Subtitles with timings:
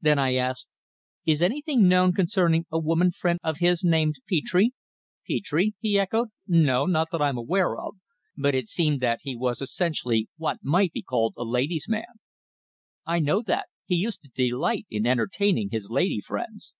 [0.00, 0.76] Then I asked:
[1.26, 4.66] "Is anything known concerning a woman friend of his named Petre?"
[5.26, 6.28] "Petre?" he echoed.
[6.46, 7.96] "No, not that I'm aware of.
[8.36, 12.20] But it seemed that he was essentially what might be called a ladies' man."
[13.04, 13.66] "I know that.
[13.84, 16.76] He used to delight in entertaining his lady friends."